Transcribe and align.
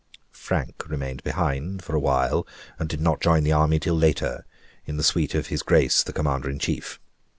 Frank 0.33 0.89
remained 0.89 1.23
behind 1.23 1.83
for 1.83 1.93
a 1.95 1.99
while, 1.99 2.47
and 2.79 2.89
did 2.89 2.99
not 3.01 3.21
join 3.21 3.43
the 3.43 3.51
army 3.51 3.77
till 3.77 3.93
later, 3.93 4.47
in 4.87 4.97
the 4.97 5.03
suite 5.03 5.35
of 5.35 5.45
his 5.53 5.61
Grace 5.61 6.01
the 6.01 6.11
Commander 6.11 6.49
in 6.49 6.57
Chief. 6.57 6.99